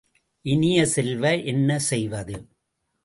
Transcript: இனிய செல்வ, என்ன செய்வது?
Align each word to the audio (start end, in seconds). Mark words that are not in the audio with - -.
இனிய 0.45 0.85
செல்வ, 0.85 1.33
என்ன 1.43 1.79
செய்வது? 1.79 2.37